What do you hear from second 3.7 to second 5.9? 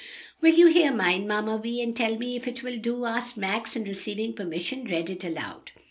and receiving permission read it aloud.